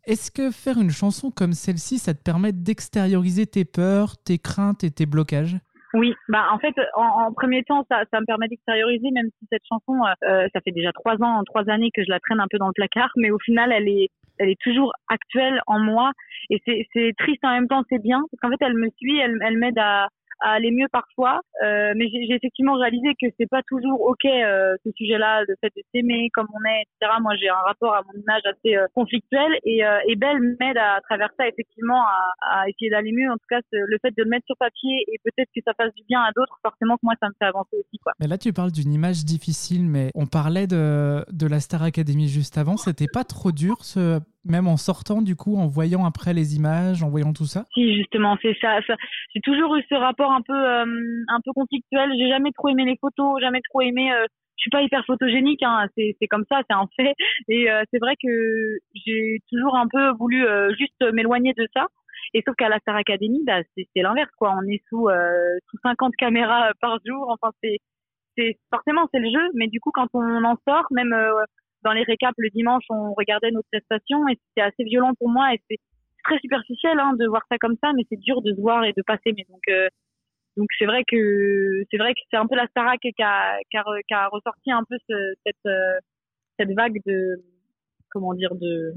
Est-ce 0.04 0.30
que 0.30 0.50
faire 0.50 0.76
une 0.76 0.90
chanson 0.90 1.30
comme 1.30 1.54
celle-ci, 1.54 1.96
ça 1.96 2.12
te 2.12 2.22
permet 2.22 2.52
d'extérioriser 2.52 3.46
tes 3.46 3.64
peurs, 3.64 4.18
tes 4.22 4.36
craintes 4.36 4.84
et 4.84 4.90
tes 4.90 5.06
blocages? 5.06 5.56
Oui, 5.94 6.12
bah 6.28 6.48
en 6.52 6.58
fait, 6.58 6.74
en, 6.96 7.32
premier 7.32 7.62
temps, 7.62 7.86
ça, 7.90 8.02
ça 8.10 8.20
me 8.20 8.26
permet 8.26 8.48
d'extérioriser, 8.48 9.10
même 9.10 9.30
si 9.38 9.46
cette 9.50 9.62
chanson, 9.66 9.94
euh, 10.28 10.46
ça 10.52 10.60
fait 10.60 10.72
déjà 10.72 10.92
trois 10.92 11.14
ans, 11.22 11.42
trois 11.46 11.66
années 11.70 11.90
que 11.94 12.02
je 12.04 12.10
la 12.10 12.20
traîne 12.20 12.40
un 12.40 12.46
peu 12.50 12.58
dans 12.58 12.66
le 12.66 12.74
placard, 12.74 13.10
mais 13.16 13.30
au 13.30 13.38
final, 13.38 13.72
elle 13.72 13.88
est, 13.88 14.10
elle 14.38 14.50
est 14.50 14.60
toujours 14.60 14.92
actuelle 15.08 15.60
en 15.66 15.78
moi, 15.78 16.12
et 16.50 16.60
c'est 16.64 17.12
triste 17.18 17.44
en 17.44 17.52
même 17.52 17.68
temps, 17.68 17.82
c'est 17.88 18.02
bien, 18.02 18.20
parce 18.30 18.40
qu'en 18.40 18.50
fait, 18.50 18.64
elle 18.64 18.74
me 18.74 18.88
suit, 18.96 19.18
elle, 19.18 19.38
elle 19.42 19.58
m'aide 19.58 19.78
à, 19.78 20.08
à 20.44 20.52
aller 20.52 20.70
mieux 20.70 20.88
parfois. 20.92 21.40
Euh, 21.64 21.94
mais 21.96 22.08
j'ai 22.08 22.34
effectivement 22.34 22.74
réalisé 22.74 23.14
que 23.20 23.26
c'est 23.38 23.48
pas 23.48 23.62
toujours 23.66 24.00
ok 24.02 24.24
euh, 24.26 24.76
ce 24.84 24.90
sujet-là, 24.92 25.42
le 25.48 25.54
fait 25.60 25.72
de 25.74 25.82
s'aimer 25.92 26.28
comme 26.34 26.46
on 26.52 26.62
est, 26.68 26.82
etc. 26.82 27.16
Moi, 27.20 27.32
j'ai 27.40 27.48
un 27.48 27.64
rapport 27.64 27.94
à 27.94 28.02
mon 28.02 28.20
image 28.20 28.42
assez 28.44 28.76
euh, 28.76 28.86
conflictuel 28.94 29.50
et, 29.64 29.80
et 30.06 30.16
Belle 30.16 30.40
m'aide 30.60 30.76
à, 30.76 31.00
travers 31.08 31.30
ça 31.38 31.48
effectivement 31.48 32.02
à, 32.02 32.60
à 32.60 32.68
essayer 32.68 32.90
d'aller 32.90 33.12
mieux. 33.12 33.30
En 33.30 33.34
tout 33.34 33.48
cas, 33.48 33.60
le 33.72 33.96
fait 34.02 34.10
de 34.16 34.22
le 34.22 34.28
mettre 34.28 34.46
sur 34.46 34.56
papier 34.58 35.04
et 35.08 35.18
peut-être 35.24 35.48
que 35.54 35.60
ça 35.64 35.72
fasse 35.74 35.94
du 35.94 36.02
bien 36.08 36.20
à 36.20 36.30
d'autres, 36.36 36.58
forcément 36.62 36.96
que 36.96 37.02
moi 37.04 37.14
ça 37.20 37.28
me 37.28 37.34
fait 37.38 37.46
avancer 37.46 37.76
aussi 37.76 37.98
quoi. 37.98 38.12
Mais 38.20 38.26
là, 38.26 38.36
tu 38.36 38.52
parles 38.52 38.72
d'une 38.72 38.92
image 38.92 39.24
difficile, 39.24 39.88
mais 39.88 40.10
on 40.14 40.26
parlait 40.26 40.66
de 40.66 41.24
de 41.32 41.46
la 41.46 41.60
Star 41.60 41.82
Academy 41.82 42.28
juste 42.28 42.58
avant. 42.58 42.76
C'était 42.76 43.08
pas 43.12 43.24
trop 43.24 43.50
dur 43.50 43.84
ce 43.84 44.20
même 44.44 44.66
en 44.66 44.76
sortant 44.76 45.22
du 45.22 45.36
coup, 45.36 45.56
en 45.56 45.66
voyant 45.66 46.04
après 46.04 46.32
les 46.32 46.56
images, 46.56 47.02
en 47.02 47.08
voyant 47.08 47.32
tout 47.32 47.46
ça? 47.46 47.64
Si 47.74 47.96
justement, 47.96 48.36
c'est 48.42 48.56
ça. 48.60 48.78
J'ai 49.34 49.40
toujours 49.40 49.74
eu 49.76 49.82
ce 49.88 49.94
rapport 49.94 50.32
un 50.32 50.42
peu 50.42 50.54
euh, 50.54 50.84
un 51.28 51.40
peu 51.44 51.52
conflictuel. 51.54 52.10
J'ai 52.18 52.28
jamais 52.28 52.52
trop 52.52 52.68
aimé 52.68 52.84
les 52.84 52.96
photos, 53.00 53.40
jamais 53.40 53.60
trop 53.70 53.80
aimé. 53.80 54.12
Euh, 54.12 54.26
je 54.56 54.62
suis 54.62 54.70
pas 54.70 54.82
hyper 54.82 55.04
photogénique, 55.04 55.62
hein, 55.64 55.88
c'est 55.96 56.28
comme 56.30 56.44
ça, 56.48 56.60
c'est 56.68 56.76
un 56.76 56.86
fait. 56.96 57.14
Et 57.48 57.68
euh, 57.70 57.82
c'est 57.90 57.98
vrai 57.98 58.14
que 58.22 58.78
j'ai 58.94 59.40
toujours 59.50 59.76
un 59.76 59.88
peu 59.88 60.12
voulu 60.12 60.46
juste 60.78 61.02
m'éloigner 61.12 61.52
de 61.56 61.66
ça. 61.74 61.86
Et 62.34 62.42
sauf 62.46 62.54
qu'à 62.56 62.68
la 62.68 62.78
Star 62.78 62.96
Academy, 62.96 63.42
bah, 63.44 63.60
c'est 63.76 64.02
l'inverse 64.02 64.30
quoi. 64.38 64.54
On 64.56 64.66
est 64.68 64.82
sous 64.88 65.08
sous 65.70 65.78
50 65.82 66.14
caméras 66.16 66.70
par 66.80 66.98
jour. 67.04 67.26
Enfin 67.30 67.52
c'est 68.36 68.58
forcément 68.70 69.08
c'est 69.12 69.20
le 69.20 69.30
jeu, 69.30 69.50
mais 69.54 69.66
du 69.66 69.80
coup 69.80 69.90
quand 69.92 70.08
on 70.14 70.44
en 70.44 70.56
sort, 70.66 70.86
même 70.92 71.14
dans 71.84 71.92
les 71.92 72.02
récaps 72.02 72.34
le 72.38 72.50
dimanche, 72.50 72.84
on 72.90 73.12
regardait 73.14 73.50
nos 73.50 73.62
prestations 73.70 74.26
et 74.28 74.38
c'était 74.48 74.66
assez 74.66 74.84
violent 74.84 75.12
pour 75.18 75.28
moi 75.28 75.52
et 75.54 75.60
c'est 75.70 75.78
très 76.24 76.38
superficiel 76.38 76.98
hein, 76.98 77.12
de 77.18 77.26
voir 77.26 77.42
ça 77.50 77.58
comme 77.58 77.76
ça, 77.82 77.92
mais 77.94 78.02
c'est 78.08 78.18
dur 78.18 78.42
de 78.42 78.54
se 78.54 78.60
voir 78.60 78.84
et 78.84 78.92
de 78.96 79.02
passer. 79.02 79.32
Mais 79.36 79.44
donc, 79.48 79.60
euh, 79.68 79.88
c'est 80.78 80.86
vrai 80.86 81.04
que 81.06 81.82
c'est 81.90 81.98
vrai 81.98 82.14
que 82.14 82.20
c'est 82.30 82.36
un 82.36 82.46
peu 82.46 82.56
la 82.56 82.66
Starac 82.68 83.00
qui 83.00 83.22
a, 83.22 83.58
qui 83.70 83.76
a, 84.14 84.28
ressorti 84.28 84.72
un 84.72 84.84
peu 84.88 84.96
ce, 85.08 85.34
cette 85.44 85.66
euh, 85.66 85.98
cette 86.58 86.70
vague 86.72 86.98
de 87.06 87.42
comment 88.10 88.34
dire 88.34 88.54
de 88.54 88.94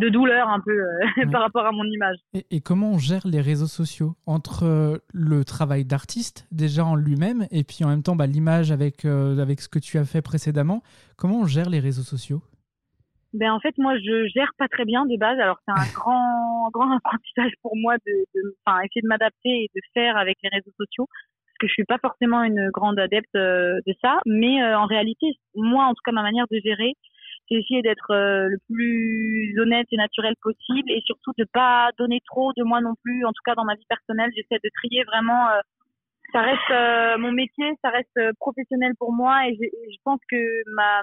de 0.00 0.08
douleur 0.08 0.48
un 0.48 0.60
peu 0.60 0.72
euh, 0.72 1.26
par 1.32 1.42
rapport 1.42 1.66
à 1.66 1.72
mon 1.72 1.84
image. 1.84 2.16
Et, 2.34 2.46
et, 2.50 2.60
comment 2.60 2.92
on 2.92 2.98
gère 2.98 3.26
les 3.26 3.40
réseaux 3.40 3.66
sociaux 3.66 4.16
entre 4.26 5.00
le 5.12 5.44
travail 5.44 5.84
d'artiste 5.84 6.46
déjà 6.50 6.84
en 6.84 6.96
lui-même 6.96 7.46
et 7.50 7.64
puis 7.64 7.84
en 7.84 7.88
même 7.88 8.02
temps 8.02 8.16
bah, 8.16 8.26
l'image 8.26 8.72
avec, 8.72 9.04
avec 9.04 9.60
ce 9.60 9.68
que 9.68 9.78
tu 9.78 9.98
as 9.98 10.04
fait 10.04 10.22
précédemment? 10.22 10.82
Comment 11.16 11.40
on 11.40 11.46
gère 11.46 11.70
les 11.70 11.80
réseaux 11.80 12.02
sociaux? 12.02 12.42
Ben 13.32 13.52
en 13.52 13.60
fait 13.60 13.76
moi 13.78 13.96
je 13.98 14.26
gère 14.34 14.50
pas 14.58 14.66
très 14.68 14.84
bien 14.84 15.06
de 15.06 15.16
base. 15.16 15.38
Alors 15.38 15.58
c'est 15.64 15.72
un 15.72 15.92
grand 15.94 16.70
grand 16.72 16.96
apprentissage 16.96 17.52
pour 17.62 17.76
moi 17.76 17.96
de 18.06 18.12
enfin 18.66 18.80
essayer 18.80 19.02
de 19.02 19.08
m'adapter 19.08 19.48
et 19.48 19.70
de 19.74 19.80
faire 19.94 20.16
avec 20.16 20.38
les 20.42 20.48
réseaux 20.48 20.72
sociaux 20.76 21.06
parce 21.06 21.58
que 21.60 21.66
je 21.68 21.72
suis 21.72 21.84
pas 21.84 21.98
forcément 21.98 22.42
une 22.42 22.70
grande 22.70 22.98
adepte 22.98 23.34
euh, 23.36 23.78
de 23.86 23.94
ça. 24.02 24.18
Mais 24.26 24.62
euh, 24.62 24.78
en 24.78 24.86
réalité 24.86 25.26
moi 25.54 25.84
en 25.84 25.94
tout 25.94 26.02
cas 26.04 26.12
ma 26.12 26.22
manière 26.22 26.46
de 26.50 26.58
gérer 26.64 26.94
c'est 27.50 27.56
essayer 27.56 27.82
d'être 27.82 28.12
euh, 28.12 28.48
le 28.48 28.58
plus 28.72 29.58
honnête 29.60 29.86
et 29.90 29.96
naturel 29.96 30.34
possible 30.40 30.90
et 30.90 31.02
surtout 31.04 31.32
de 31.36 31.44
pas 31.52 31.90
donner 31.98 32.20
trop 32.26 32.52
de 32.56 32.62
moi 32.62 32.80
non 32.80 32.94
plus. 33.02 33.24
En 33.24 33.32
tout 33.32 33.42
cas 33.44 33.54
dans 33.54 33.64
ma 33.64 33.74
vie 33.74 33.86
personnelle 33.88 34.30
j'essaie 34.36 34.60
de 34.62 34.70
trier 34.74 35.04
vraiment 35.04 35.48
ça 36.32 36.42
reste 36.42 37.18
mon 37.18 37.32
métier 37.32 37.72
ça 37.82 37.90
reste 37.90 38.18
professionnel 38.38 38.92
pour 38.98 39.12
moi 39.12 39.48
et 39.48 39.56
je 39.56 39.96
pense 40.04 40.20
que 40.30 40.62
ma 40.74 41.02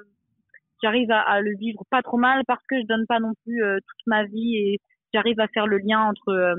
j'arrive 0.81 1.11
à, 1.11 1.21
à, 1.21 1.41
le 1.41 1.55
vivre 1.57 1.83
pas 1.89 2.01
trop 2.01 2.17
mal 2.17 2.43
parce 2.47 2.63
que 2.67 2.79
je 2.79 2.87
donne 2.87 3.05
pas 3.07 3.19
non 3.19 3.33
plus 3.43 3.63
euh, 3.63 3.77
toute 3.77 4.07
ma 4.07 4.25
vie 4.25 4.57
et 4.57 4.79
j'arrive 5.13 5.39
à 5.39 5.47
faire 5.47 5.67
le 5.67 5.77
lien 5.77 6.01
entre 6.01 6.29
euh, 6.29 6.55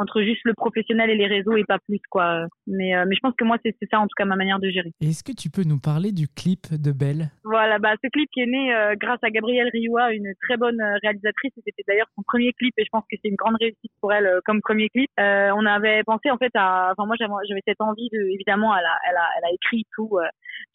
entre 0.00 0.22
juste 0.22 0.40
le 0.44 0.54
professionnel 0.54 1.10
et 1.10 1.14
les 1.14 1.26
réseaux 1.26 1.56
et 1.56 1.64
pas 1.64 1.78
plus 1.78 2.00
quoi. 2.10 2.46
Mais 2.66 2.96
euh, 2.96 3.04
mais 3.06 3.14
je 3.14 3.20
pense 3.20 3.34
que 3.36 3.44
moi 3.44 3.58
c'est 3.62 3.76
ça 3.90 4.00
en 4.00 4.04
tout 4.04 4.16
cas 4.16 4.24
ma 4.24 4.36
manière 4.36 4.58
de 4.58 4.70
gérer. 4.70 4.92
Est-ce 5.00 5.22
que 5.22 5.32
tu 5.32 5.50
peux 5.50 5.64
nous 5.64 5.78
parler 5.78 6.12
du 6.12 6.26
clip 6.26 6.72
de 6.72 6.92
Belle? 6.92 7.30
Voilà, 7.44 7.78
bah 7.78 7.94
ce 8.02 8.08
clip 8.08 8.28
qui 8.32 8.40
est 8.40 8.46
né 8.46 8.74
euh, 8.74 8.94
grâce 8.98 9.20
à 9.22 9.30
Gabrielle 9.30 9.68
Rioua, 9.72 10.12
une 10.12 10.32
très 10.42 10.56
bonne 10.56 10.80
euh, 10.80 10.96
réalisatrice, 11.02 11.52
c'était 11.64 11.84
d'ailleurs 11.86 12.08
son 12.16 12.22
premier 12.22 12.52
clip 12.54 12.72
et 12.78 12.84
je 12.84 12.90
pense 12.90 13.04
que 13.10 13.16
c'est 13.22 13.28
une 13.28 13.36
grande 13.36 13.56
réussite 13.60 13.92
pour 14.00 14.12
elle 14.12 14.40
comme 14.44 14.60
premier 14.60 14.88
clip. 14.88 15.10
on 15.18 15.66
avait 15.66 16.02
pensé 16.04 16.30
en 16.30 16.38
fait 16.38 16.52
à 16.54 16.92
enfin 16.92 17.06
moi 17.06 17.16
j'avais 17.18 17.62
cette 17.66 17.80
envie 17.80 18.08
de 18.12 18.20
évidemment 18.32 18.74
elle 18.76 18.86
a 18.86 18.96
elle 19.08 19.16
a, 19.16 19.26
elle 19.38 19.44
a 19.44 19.52
écrit 19.52 19.84
tout 19.94 20.18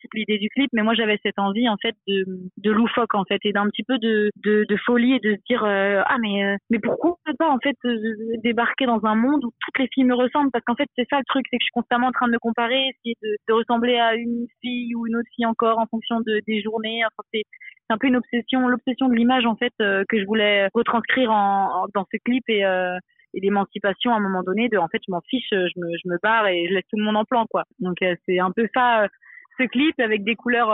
toute 0.01 0.13
l'idée 0.13 0.37
du 0.37 0.49
clip 0.49 0.69
mais 0.73 0.83
moi 0.83 0.93
j'avais 0.93 1.19
cette 1.23 1.39
envie 1.39 1.67
en 1.69 1.77
fait 1.81 1.95
de 2.07 2.25
de 2.57 2.71
loufoque 2.71 3.15
en 3.15 3.23
fait 3.25 3.39
et 3.43 3.53
d'un 3.53 3.67
petit 3.69 3.83
peu 3.83 3.97
de, 3.99 4.29
de, 4.43 4.65
de 4.67 4.77
folie 4.85 5.13
et 5.13 5.19
de 5.19 5.35
se 5.35 5.41
dire 5.47 5.63
ah 5.65 6.17
mais 6.21 6.57
mais 6.69 6.79
pourquoi 6.79 7.15
pas 7.37 7.49
en 7.49 7.59
fait 7.59 7.75
débarquer 8.43 8.85
dans 8.85 9.03
un 9.05 9.15
monde 9.15 9.43
où 9.45 9.51
toutes 9.61 9.79
les 9.79 9.87
filles 9.93 10.03
me 10.05 10.15
ressemblent? 10.15 10.51
Parce 10.51 10.63
qu'en 10.65 10.75
fait 10.75 10.87
c'est 10.95 11.07
ça 11.09 11.17
le 11.17 11.25
truc 11.27 11.45
c'est 11.49 11.57
que 11.57 11.61
je 11.63 11.65
suis 11.65 11.71
constamment 11.73 12.07
en 12.07 12.11
train 12.11 12.27
de 12.27 12.33
me 12.33 12.39
comparer 12.39 12.89
essayer 12.89 13.15
de, 13.23 13.35
de 13.47 13.53
ressembler 13.53 13.97
à 13.97 14.15
une 14.15 14.45
fille 14.61 14.95
ou 14.95 15.07
une 15.07 15.15
autre 15.17 15.29
fille 15.35 15.45
encore 15.45 15.79
en 15.79 15.85
fonction 15.87 16.19
de 16.21 16.41
des 16.47 16.61
journées. 16.61 17.01
Enfin 17.05 17.27
c'est 17.33 17.43
c'est 17.87 17.93
un 17.93 17.97
peu 17.97 18.07
une 18.07 18.15
obsession 18.15 18.67
l'obsession 18.67 19.09
de 19.09 19.15
l'image 19.15 19.45
en 19.45 19.55
fait 19.55 19.73
euh, 19.81 20.03
que 20.09 20.19
je 20.19 20.25
voulais 20.25 20.67
retranscrire 20.73 21.31
en, 21.31 21.85
dans 21.93 22.05
ce 22.11 22.17
clip 22.23 22.43
et 22.47 22.65
euh, 22.65 22.97
et 23.33 23.41
l'émancipation 23.41 24.13
à 24.13 24.17
un 24.17 24.19
moment 24.21 24.43
donné 24.43 24.69
de 24.69 24.77
en 24.77 24.87
fait 24.87 25.01
je 25.05 25.11
m'en 25.11 25.21
fiche 25.29 25.47
je 25.51 25.79
me 25.79 25.87
je 26.03 26.09
me 26.09 26.17
barre 26.23 26.47
et 26.47 26.67
je 26.69 26.73
laisse 26.73 26.85
tout 26.89 26.97
le 26.97 27.03
monde 27.03 27.17
en 27.17 27.25
plan 27.25 27.45
quoi. 27.49 27.63
Donc 27.79 28.01
euh, 28.01 28.15
c'est 28.25 28.39
un 28.39 28.51
peu 28.51 28.67
ça 28.73 29.07
ce 29.57 29.67
clip 29.67 29.99
avec 29.99 30.23
des 30.23 30.35
couleurs 30.35 30.69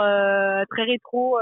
très 0.68 0.84
rétro 0.84 1.38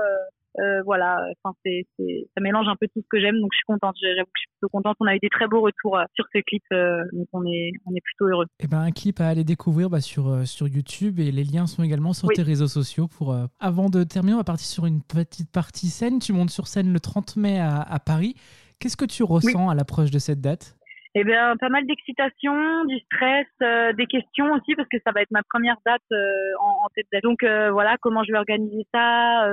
euh, 0.58 0.82
voilà, 0.84 1.16
enfin 1.42 1.56
c'est, 1.64 1.86
ça 1.98 2.40
mélange 2.40 2.66
un 2.66 2.74
peu 2.74 2.88
tout 2.88 3.00
ce 3.00 3.08
que 3.08 3.20
j'aime, 3.20 3.40
donc 3.40 3.50
je 3.52 3.58
suis 3.58 3.64
contente. 3.66 3.94
J'avoue 4.00 4.26
que 4.26 4.30
je 4.34 4.40
suis 4.40 4.50
plutôt 4.58 4.68
contente. 4.68 4.96
On 5.00 5.06
a 5.06 5.14
eu 5.14 5.18
des 5.20 5.28
très 5.28 5.46
beaux 5.46 5.60
retours 5.60 5.96
euh, 5.96 6.04
sur 6.14 6.24
ce 6.34 6.40
clip, 6.40 6.62
euh, 6.72 7.04
donc 7.12 7.28
on 7.32 7.44
est, 7.46 7.70
on 7.86 7.94
est 7.94 8.00
plutôt 8.02 8.26
heureux. 8.26 8.46
Et 8.58 8.64
eh 8.64 8.66
ben 8.66 8.80
un 8.80 8.90
clip 8.90 9.20
à 9.20 9.28
aller 9.28 9.44
découvrir 9.44 9.90
bah, 9.90 10.00
sur 10.00 10.46
sur 10.46 10.66
YouTube 10.66 11.20
et 11.20 11.30
les 11.30 11.44
liens 11.44 11.66
sont 11.66 11.82
également 11.82 12.12
sur 12.12 12.28
tes 12.28 12.42
réseaux 12.42 12.66
sociaux. 12.66 13.06
Pour 13.06 13.36
avant 13.60 13.90
de 13.90 14.02
terminer, 14.02 14.34
on 14.34 14.38
va 14.38 14.44
partir 14.44 14.66
sur 14.66 14.86
une 14.86 15.02
petite 15.02 15.50
partie 15.50 15.86
scène. 15.86 16.18
Tu 16.18 16.32
montes 16.32 16.50
sur 16.50 16.66
scène 16.66 16.92
le 16.92 17.00
30 17.00 17.36
mai 17.36 17.60
à, 17.60 17.80
à 17.80 18.00
Paris. 18.00 18.34
Qu'est-ce 18.80 18.96
que 18.96 19.04
tu 19.04 19.22
ressens 19.22 19.68
à 19.68 19.74
l'approche 19.74 20.10
de 20.10 20.18
cette 20.18 20.40
date? 20.40 20.76
Eh 21.16 21.24
bien, 21.24 21.56
pas 21.56 21.68
mal 21.68 21.84
d'excitation, 21.86 22.84
du 22.84 22.96
stress, 23.00 23.46
euh, 23.62 23.92
des 23.94 24.06
questions 24.06 24.52
aussi 24.52 24.76
parce 24.76 24.88
que 24.88 24.98
ça 25.04 25.10
va 25.12 25.22
être 25.22 25.32
ma 25.32 25.42
première 25.42 25.76
date 25.84 26.02
euh, 26.12 26.52
en, 26.60 26.84
en, 26.84 26.88
tête 26.94 27.06
d'affiche. 27.10 27.24
Donc 27.24 27.42
euh, 27.42 27.72
voilà, 27.72 27.96
comment 28.00 28.22
je 28.22 28.30
vais 28.30 28.38
organiser 28.38 28.86
ça, 28.94 29.44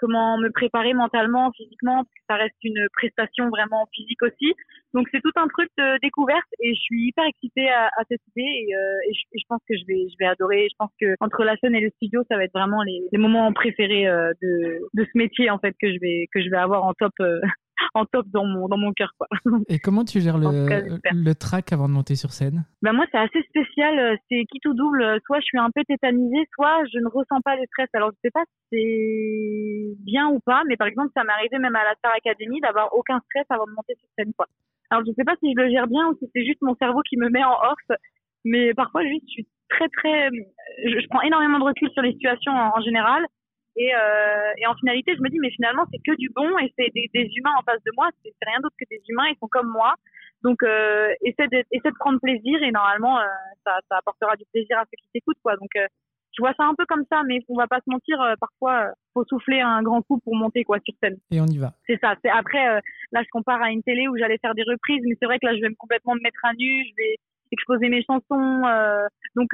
comment 0.00 0.38
me 0.38 0.50
préparer 0.50 0.94
mentalement, 0.94 1.52
physiquement, 1.52 2.04
parce 2.04 2.08
que 2.08 2.24
ça 2.28 2.34
reste 2.34 2.56
une 2.64 2.86
prestation 2.92 3.48
vraiment 3.48 3.86
physique 3.94 4.22
aussi. 4.22 4.54
Donc 4.92 5.06
c'est 5.12 5.20
tout 5.20 5.32
un 5.36 5.46
truc 5.46 5.68
de 5.78 6.00
découverte 6.00 6.48
et 6.60 6.74
je 6.74 6.80
suis 6.80 7.08
hyper 7.08 7.26
excitée 7.26 7.68
à, 7.70 7.86
à 7.86 8.02
cette 8.08 8.22
idée 8.34 8.42
et, 8.42 8.72
et, 8.72 9.12
je, 9.14 9.38
je, 9.38 9.44
pense 9.48 9.60
que 9.68 9.76
je 9.76 9.84
vais 9.86 10.08
je 10.10 10.16
vais 10.18 10.26
adorer. 10.26 10.66
Je 10.68 10.76
pense 10.78 10.90
que 11.00 11.14
entre 11.20 11.44
la 11.44 11.56
scène 11.58 11.76
et 11.76 11.80
le 11.80 11.90
studio, 11.90 12.22
ça 12.28 12.36
va 12.36 12.44
être 12.44 12.52
vraiment 12.52 12.82
les, 12.82 13.02
les 13.12 13.18
moments 13.18 13.52
préférés 13.52 14.06
de, 14.42 14.80
de 14.94 15.04
ce 15.04 15.16
métier 15.16 15.48
en 15.50 15.58
fait 15.58 15.74
que 15.80 15.92
je 15.92 15.98
vais 16.00 16.26
que 16.32 16.42
je 16.42 16.50
vais 16.50 16.56
avoir 16.56 16.82
en 16.84 16.92
top 16.94 17.12
en 17.94 18.04
top 18.04 18.26
dans 18.28 18.44
mon, 18.44 18.68
dans 18.68 18.78
mon 18.78 18.92
cœur. 18.92 19.12
Quoi. 19.18 19.28
Et 19.68 19.78
comment 19.78 20.04
tu 20.04 20.20
gères 20.20 20.38
le, 20.38 20.98
le 21.12 21.34
track 21.34 21.72
avant 21.72 21.88
de 21.88 21.94
monter 21.94 22.14
sur 22.14 22.30
scène? 22.30 22.64
Ben 22.82 22.92
Moi, 22.92 23.06
c'est 23.12 23.18
assez 23.18 23.42
spécial. 23.48 24.18
C'est 24.28 24.44
qui 24.50 24.60
tout 24.60 24.74
double. 24.74 25.20
Soit 25.26 25.40
je 25.40 25.44
suis 25.44 25.58
un 25.58 25.70
peu 25.74 25.82
tétanisée, 25.84 26.46
soit 26.54 26.84
je 26.92 26.98
ne 26.98 27.08
ressens 27.08 27.40
pas 27.44 27.56
le 27.56 27.62
stress. 27.66 27.88
Alors, 27.94 28.10
je 28.12 28.18
sais 28.22 28.30
pas 28.30 28.44
si 28.44 28.58
c'est 28.72 30.04
bien 30.04 30.28
ou 30.28 30.40
pas, 30.40 30.62
mais 30.68 30.76
par 30.76 30.86
exemple, 30.86 31.10
ça 31.14 31.24
m'est 31.24 31.32
arrivé 31.32 31.58
même 31.58 31.76
à 31.76 31.84
la 31.84 31.94
Star 31.96 32.12
Academy 32.14 32.60
d'avoir 32.60 32.94
aucun 32.94 33.20
stress 33.30 33.46
avant 33.50 33.66
de 33.66 33.72
monter 33.72 33.94
sur 33.98 34.08
scène. 34.16 34.32
Quoi. 34.36 34.46
Alors 34.90 35.04
je 35.06 35.12
sais 35.12 35.24
pas 35.24 35.36
si 35.40 35.52
je 35.52 35.60
le 35.60 35.70
gère 35.70 35.86
bien 35.86 36.08
ou 36.08 36.16
si 36.18 36.30
c'est 36.34 36.44
juste 36.44 36.62
mon 36.62 36.74
cerveau 36.76 37.00
qui 37.02 37.16
me 37.16 37.28
met 37.28 37.44
en 37.44 37.52
off, 37.52 37.98
mais 38.44 38.72
parfois 38.74 39.04
juste 39.04 39.24
je 39.26 39.32
suis 39.32 39.48
très 39.68 39.88
très, 39.88 40.30
je, 40.84 41.06
prends 41.08 41.20
énormément 41.22 41.58
de 41.58 41.64
recul 41.64 41.90
sur 41.92 42.02
les 42.02 42.12
situations 42.12 42.52
en, 42.52 42.80
général. 42.80 43.26
Et, 43.78 43.94
euh, 43.94 44.52
et, 44.58 44.66
en 44.66 44.74
finalité, 44.74 45.14
je 45.16 45.22
me 45.22 45.30
dis, 45.30 45.38
mais 45.38 45.50
finalement, 45.50 45.84
c'est 45.92 46.02
que 46.04 46.16
du 46.16 46.28
bon 46.34 46.58
et 46.58 46.72
c'est 46.76 46.90
des, 46.94 47.08
des, 47.14 47.30
humains 47.36 47.54
en 47.56 47.62
face 47.62 47.82
de 47.86 47.92
moi. 47.96 48.08
C'est 48.24 48.34
rien 48.44 48.58
d'autre 48.60 48.74
que 48.78 48.84
des 48.90 49.00
humains. 49.08 49.28
Ils 49.30 49.38
sont 49.38 49.46
comme 49.46 49.68
moi. 49.68 49.94
Donc, 50.42 50.62
euh, 50.64 51.14
essaie, 51.22 51.46
de, 51.46 51.62
essaie 51.70 51.90
de 51.90 51.98
prendre 51.98 52.18
plaisir 52.20 52.60
et 52.62 52.72
normalement, 52.72 53.20
euh, 53.20 53.26
ça, 53.64 53.78
ça 53.88 53.98
apportera 53.98 54.34
du 54.36 54.44
plaisir 54.52 54.78
à 54.78 54.82
ceux 54.82 54.98
qui 55.00 55.08
t'écoutent, 55.14 55.40
quoi. 55.44 55.56
Donc, 55.56 55.70
euh, 55.76 55.86
je 56.36 56.42
vois 56.42 56.54
ça 56.54 56.64
un 56.64 56.74
peu 56.74 56.86
comme 56.86 57.04
ça, 57.10 57.22
mais 57.26 57.38
on 57.48 57.56
va 57.56 57.68
pas 57.68 57.78
se 57.78 57.90
mentir, 57.90 58.18
parfois 58.38 58.86
euh, 58.86 58.92
faut 59.14 59.24
souffler 59.24 59.60
un 59.60 59.82
grand 59.82 60.02
coup 60.02 60.20
pour 60.20 60.36
monter 60.36 60.62
quoi 60.62 60.78
sur 60.84 60.94
scène. 61.02 61.16
Et 61.32 61.40
on 61.40 61.46
y 61.46 61.58
va. 61.58 61.72
C'est 61.88 61.98
ça. 61.98 62.14
C'est 62.22 62.30
après 62.30 62.80
là 63.10 63.22
je 63.24 63.28
compare 63.32 63.60
à 63.60 63.72
une 63.72 63.82
télé 63.82 64.06
où 64.06 64.16
j'allais 64.16 64.38
faire 64.38 64.54
des 64.54 64.62
reprises, 64.62 65.02
mais 65.04 65.16
c'est 65.18 65.26
vrai 65.26 65.40
que 65.40 65.46
là 65.46 65.56
je 65.56 65.62
vais 65.62 65.68
me 65.68 65.74
complètement 65.74 66.14
me 66.14 66.20
mettre 66.20 66.38
à 66.44 66.52
nu, 66.52 66.84
je 66.84 66.92
vais 66.96 67.16
exposer 67.50 67.88
mes 67.88 68.04
chansons. 68.04 68.62
donc 69.34 69.48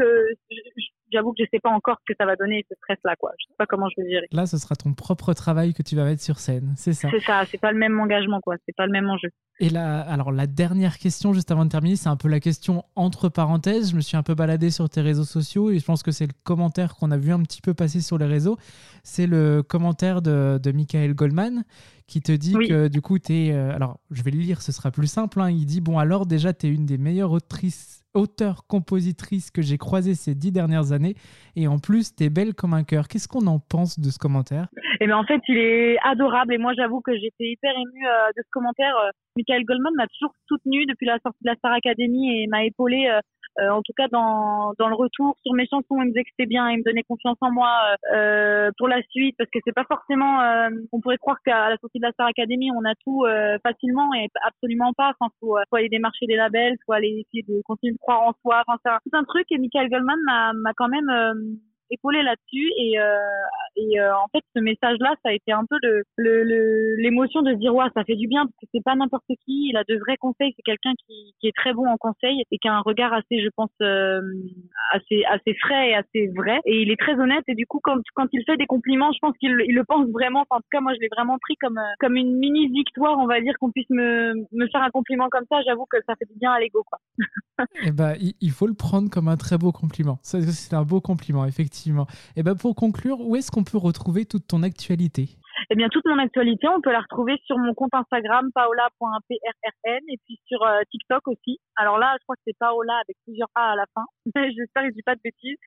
j'avoue 1.12 1.32
que 1.32 1.42
je 1.42 1.48
sais 1.52 1.60
pas 1.60 1.70
encore 1.70 1.98
ce 2.00 2.12
que 2.12 2.16
ça 2.18 2.26
va 2.26 2.36
donner 2.36 2.64
ce 2.68 2.74
stress 2.76 2.98
là 3.04 3.14
quoi. 3.16 3.32
Je 3.38 3.46
sais 3.46 3.54
pas 3.56 3.66
comment 3.66 3.88
je 3.88 4.02
vais 4.02 4.10
gérer. 4.10 4.26
Là 4.32 4.46
ce 4.46 4.58
sera 4.58 4.74
ton 4.76 4.92
propre 4.94 5.32
travail 5.32 5.74
que 5.74 5.82
tu 5.82 5.96
vas 5.96 6.04
mettre 6.04 6.22
sur 6.22 6.38
scène, 6.38 6.74
c'est 6.76 6.92
ça? 6.92 7.08
C'est 7.10 7.20
ça. 7.20 7.44
C'est 7.46 7.58
pas 7.58 7.72
le 7.72 7.78
même 7.78 7.98
engagement 7.98 8.40
quoi. 8.40 8.56
C'est 8.66 8.76
pas 8.76 8.86
le 8.86 8.92
même 8.92 9.08
enjeu. 9.08 9.30
Et 9.60 9.70
là, 9.70 10.00
alors 10.00 10.32
la 10.32 10.48
dernière 10.48 10.98
question, 10.98 11.32
juste 11.32 11.50
avant 11.52 11.64
de 11.64 11.70
terminer, 11.70 11.94
c'est 11.94 12.08
un 12.08 12.16
peu 12.16 12.28
la 12.28 12.40
question 12.40 12.84
entre 12.96 13.28
parenthèses. 13.28 13.92
Je 13.92 13.96
me 13.96 14.00
suis 14.00 14.16
un 14.16 14.24
peu 14.24 14.34
baladé 14.34 14.70
sur 14.70 14.88
tes 14.88 15.00
réseaux 15.00 15.24
sociaux 15.24 15.70
et 15.70 15.78
je 15.78 15.84
pense 15.84 16.02
que 16.02 16.10
c'est 16.10 16.26
le 16.26 16.32
commentaire 16.42 16.96
qu'on 16.96 17.12
a 17.12 17.16
vu 17.16 17.32
un 17.32 17.40
petit 17.42 17.60
peu 17.60 17.72
passer 17.72 18.00
sur 18.00 18.18
les 18.18 18.26
réseaux. 18.26 18.56
C'est 19.04 19.26
le 19.26 19.62
commentaire 19.62 20.22
de, 20.22 20.58
de 20.60 20.72
Michael 20.72 21.14
Goldman 21.14 21.64
qui 22.06 22.20
te 22.20 22.32
dit 22.32 22.52
que 22.52 22.88
du 22.88 23.00
coup, 23.00 23.18
tu 23.18 23.32
es. 23.32 23.52
Euh, 23.52 23.74
alors, 23.74 24.00
je 24.10 24.22
vais 24.22 24.30
le 24.30 24.38
lire, 24.38 24.62
ce 24.62 24.72
sera 24.72 24.90
plus 24.90 25.06
simple. 25.06 25.40
Hein. 25.40 25.50
Il 25.50 25.66
dit 25.66 25.80
Bon, 25.80 25.98
alors 25.98 26.26
déjà, 26.26 26.52
tu 26.52 26.66
es 26.66 26.70
une 26.70 26.86
des 26.86 26.98
meilleures 26.98 27.32
autrices 27.32 28.04
auteur 28.14 28.66
compositrice 28.66 29.50
que 29.50 29.60
j'ai 29.60 29.76
croisée 29.76 30.14
ces 30.14 30.34
dix 30.34 30.52
dernières 30.52 30.92
années. 30.92 31.14
Et 31.56 31.66
en 31.66 31.78
plus, 31.78 32.14
tu 32.14 32.24
es 32.24 32.30
belle 32.30 32.54
comme 32.54 32.72
un 32.72 32.84
cœur. 32.84 33.08
Qu'est-ce 33.08 33.28
qu'on 33.28 33.46
en 33.46 33.58
pense 33.58 33.98
de 33.98 34.08
ce 34.10 34.18
commentaire? 34.18 34.68
Eh 35.00 35.06
bien, 35.06 35.18
en 35.18 35.24
fait, 35.24 35.40
il 35.48 35.58
est 35.58 35.98
adorable. 36.04 36.54
Et 36.54 36.58
moi, 36.58 36.72
j'avoue 36.74 37.00
que 37.00 37.12
j'étais 37.12 37.50
hyper 37.50 37.72
émue 37.72 38.06
euh, 38.06 38.28
de 38.36 38.42
ce 38.42 38.50
commentaire. 38.52 38.96
Euh, 39.04 39.10
Michael 39.36 39.64
Goldman 39.64 39.92
m'a 39.96 40.06
toujours 40.06 40.32
soutenue 40.48 40.86
depuis 40.86 41.06
la 41.06 41.18
sortie 41.22 41.42
de 41.42 41.50
la 41.50 41.56
Star 41.56 41.72
Academy 41.72 42.42
et 42.42 42.46
m'a 42.46 42.64
épaulée 42.64 43.10
euh, 43.60 43.70
en 43.70 43.82
tout 43.82 43.92
cas 43.96 44.08
dans, 44.08 44.72
dans 44.78 44.88
le 44.88 44.94
retour 44.94 45.36
sur 45.42 45.54
mes 45.54 45.66
chansons, 45.66 45.96
il 46.00 46.06
me 46.06 46.08
disait 46.08 46.24
que 46.24 46.30
c'était 46.30 46.48
bien, 46.48 46.70
il 46.70 46.78
me 46.78 46.82
donnait 46.82 47.02
confiance 47.02 47.36
en 47.40 47.50
moi 47.50 47.70
euh, 48.12 48.70
pour 48.78 48.88
la 48.88 49.02
suite, 49.10 49.36
parce 49.38 49.50
que 49.50 49.58
c'est 49.64 49.74
pas 49.74 49.84
forcément, 49.84 50.40
euh, 50.40 50.70
on 50.92 51.00
pourrait 51.00 51.18
croire 51.18 51.38
qu'à 51.44 51.70
la 51.70 51.76
sortie 51.78 51.98
de 51.98 52.04
la 52.06 52.12
Star 52.12 52.26
Academy, 52.26 52.70
on 52.72 52.84
a 52.84 52.94
tout 53.04 53.24
euh, 53.24 53.58
facilement 53.62 54.12
et 54.14 54.28
absolument 54.46 54.92
pas. 54.92 55.12
Enfin, 55.18 55.32
faut, 55.40 55.56
faut 55.70 55.76
aller 55.76 55.88
démarcher 55.88 56.26
des 56.26 56.36
labels, 56.36 56.76
faut 56.86 56.92
aller 56.92 57.24
essayer 57.26 57.44
de 57.48 57.62
continuer 57.62 57.92
de 57.92 57.98
croire 57.98 58.22
en 58.22 58.32
soi. 58.42 58.62
Enfin, 58.66 58.78
c'est 58.84 59.10
tout 59.10 59.16
un 59.16 59.24
truc. 59.24 59.46
Et 59.50 59.58
Michael 59.58 59.88
Goldman 59.88 60.18
m'a 60.54 60.72
quand 60.76 60.88
même 60.88 61.10
épaulé 61.90 62.22
là-dessus 62.22 62.70
et, 62.78 62.98
euh, 62.98 63.18
et 63.76 64.00
euh, 64.00 64.14
en 64.16 64.26
fait 64.32 64.42
ce 64.54 64.60
message-là 64.60 65.14
ça 65.22 65.30
a 65.30 65.32
été 65.32 65.52
un 65.52 65.64
peu 65.68 65.76
le 65.82 66.04
l'émotion 66.98 67.40
le, 67.42 67.50
de 67.50 67.54
se 67.54 67.60
dire 67.60 67.74
ouais 67.74 67.86
ça 67.94 68.04
fait 68.04 68.16
du 68.16 68.28
bien 68.28 68.44
parce 68.44 68.56
que 68.60 68.66
c'est 68.72 68.84
pas 68.84 68.94
n'importe 68.94 69.26
qui. 69.44 69.68
Il 69.70 69.76
a 69.76 69.84
de 69.88 69.96
vrais 69.98 70.16
conseils. 70.16 70.52
C'est 70.56 70.62
quelqu'un 70.62 70.92
qui, 71.06 71.34
qui 71.40 71.48
est 71.48 71.56
très 71.56 71.72
bon 71.72 71.86
en 71.86 71.96
conseil 71.96 72.42
et 72.50 72.58
qui 72.58 72.68
a 72.68 72.74
un 72.74 72.80
regard 72.80 73.12
assez 73.12 73.42
je 73.42 73.48
pense 73.56 73.70
euh, 73.82 74.20
assez 74.92 75.24
assez 75.24 75.54
frais 75.54 75.90
et 75.90 75.94
assez 75.94 76.28
vrai. 76.36 76.60
Et 76.64 76.82
il 76.82 76.90
est 76.90 77.00
très 77.00 77.14
honnête. 77.14 77.44
Et 77.48 77.54
du 77.54 77.66
coup 77.66 77.80
quand 77.82 77.98
quand 78.14 78.26
il 78.32 78.42
fait 78.44 78.56
des 78.56 78.66
compliments 78.66 79.12
je 79.12 79.18
pense 79.20 79.36
qu'il 79.38 79.56
il 79.66 79.74
le 79.74 79.84
pense 79.84 80.08
vraiment. 80.10 80.44
En 80.50 80.58
tout 80.58 80.70
cas 80.70 80.80
moi 80.80 80.94
je 80.94 81.00
l'ai 81.00 81.08
vraiment 81.10 81.38
pris 81.38 81.56
comme 81.56 81.80
comme 81.98 82.16
une 82.16 82.36
mini 82.38 82.68
victoire 82.68 83.18
on 83.18 83.26
va 83.26 83.40
dire 83.40 83.54
qu'on 83.58 83.70
puisse 83.70 83.90
me 83.90 84.34
me 84.52 84.68
faire 84.68 84.82
un 84.82 84.90
compliment 84.90 85.28
comme 85.30 85.44
ça. 85.50 85.62
J'avoue 85.62 85.86
que 85.90 85.98
ça 86.06 86.14
fait 86.18 86.26
du 86.26 86.38
bien 86.38 86.52
à 86.52 86.60
l'ego 86.60 86.82
quoi. 86.84 86.98
Eh 87.84 87.92
ben 87.92 88.14
il 88.40 88.50
faut 88.50 88.66
le 88.66 88.74
prendre 88.74 89.08
comme 89.08 89.28
un 89.28 89.36
très 89.36 89.58
beau 89.58 89.70
compliment. 89.70 90.18
C'est 90.22 90.74
un 90.74 90.82
beau 90.82 91.00
compliment 91.00 91.44
effectivement. 91.44 92.06
Et 92.36 92.42
ben 92.42 92.56
pour 92.56 92.74
conclure, 92.74 93.20
où 93.20 93.36
est-ce 93.36 93.50
qu'on 93.50 93.63
peut 93.64 93.78
retrouver 93.78 94.26
toute 94.26 94.46
ton 94.46 94.62
actualité 94.62 95.36
eh 95.70 95.74
bien, 95.74 95.88
toute 95.88 96.04
mon 96.06 96.18
actualité, 96.18 96.68
on 96.68 96.80
peut 96.80 96.92
la 96.92 97.00
retrouver 97.00 97.36
sur 97.46 97.58
mon 97.58 97.74
compte 97.74 97.94
Instagram, 97.94 98.50
paola.prrn, 98.54 100.00
et 100.08 100.18
puis 100.24 100.38
sur 100.46 100.62
euh, 100.62 100.80
TikTok 100.90 101.26
aussi. 101.28 101.58
Alors 101.76 101.98
là, 101.98 102.14
je 102.20 102.24
crois 102.24 102.36
que 102.36 102.42
c'est 102.46 102.56
Paola 102.58 102.94
avec 103.02 103.16
plusieurs 103.24 103.48
A 103.54 103.72
à 103.72 103.76
la 103.76 103.84
fin. 103.94 104.04
J'espère 104.56 104.84
que 104.84 104.88
je 104.90 104.94
dis 104.94 105.02
pas 105.02 105.14
de 105.14 105.20
bêtises. 105.22 105.58